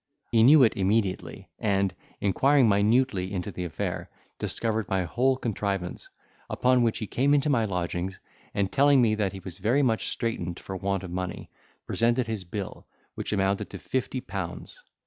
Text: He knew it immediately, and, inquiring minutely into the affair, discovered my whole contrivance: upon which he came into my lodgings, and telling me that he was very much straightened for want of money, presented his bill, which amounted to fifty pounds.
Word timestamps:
He 0.31 0.41
knew 0.41 0.63
it 0.63 0.75
immediately, 0.75 1.51
and, 1.59 1.93
inquiring 2.21 2.67
minutely 2.67 3.31
into 3.31 3.51
the 3.51 3.65
affair, 3.65 4.09
discovered 4.39 4.89
my 4.89 5.03
whole 5.03 5.37
contrivance: 5.37 6.09
upon 6.49 6.81
which 6.81 6.97
he 6.97 7.05
came 7.05 7.35
into 7.35 7.51
my 7.51 7.65
lodgings, 7.65 8.19
and 8.51 8.71
telling 8.71 8.99
me 8.99 9.13
that 9.13 9.33
he 9.33 9.41
was 9.41 9.59
very 9.59 9.83
much 9.83 10.07
straightened 10.07 10.59
for 10.59 10.75
want 10.75 11.03
of 11.03 11.11
money, 11.11 11.51
presented 11.85 12.25
his 12.25 12.43
bill, 12.43 12.87
which 13.13 13.31
amounted 13.31 13.69
to 13.69 13.77
fifty 13.77 14.21
pounds. 14.21 14.81